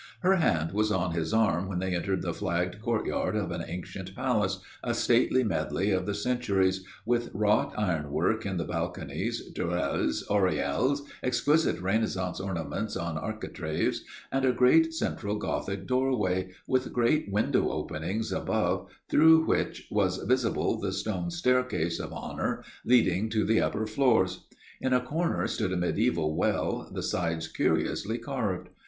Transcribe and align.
Her 0.21 0.37
hand 0.37 0.71
was 0.71 0.91
on 0.91 1.13
his 1.13 1.31
arm 1.31 1.67
when 1.67 1.77
they 1.77 1.93
entered 1.93 2.23
the 2.23 2.33
flagged 2.33 2.81
courtyard 2.81 3.35
of 3.35 3.51
an 3.51 3.63
ancient 3.67 4.15
palace, 4.15 4.57
a 4.83 4.95
stately 4.95 5.43
medley 5.43 5.91
of 5.91 6.07
the 6.07 6.15
centuries, 6.15 6.83
with 7.05 7.29
wrought 7.35 7.75
ironwork 7.77 8.43
in 8.43 8.57
the 8.57 8.63
balconies, 8.65 9.51
tourelles, 9.53 10.25
oriels, 10.27 11.03
exquisite 11.21 11.79
Renaissance 11.79 12.39
ornaments 12.39 12.97
on 12.97 13.15
architraves, 13.15 14.03
and 14.31 14.43
a 14.43 14.51
great 14.51 14.91
central 14.95 15.35
Gothic 15.35 15.85
doorway, 15.85 16.49
with 16.67 16.91
great 16.91 17.31
window 17.31 17.69
openings 17.69 18.31
above, 18.31 18.89
through 19.07 19.45
which 19.45 19.87
was 19.91 20.17
visible 20.23 20.79
the 20.79 20.93
stone 20.93 21.29
staircase 21.29 21.99
of 21.99 22.11
honour 22.11 22.63
leading 22.83 23.29
to 23.29 23.45
the 23.45 23.61
upper 23.61 23.85
floors. 23.85 24.47
In 24.81 24.93
a 24.93 24.99
corner 24.99 25.45
stood 25.45 25.71
a 25.71 25.77
mediæval 25.77 26.35
well, 26.35 26.89
the 26.91 27.03
sides 27.03 27.47
curiously 27.47 28.17
carved. 28.17 28.69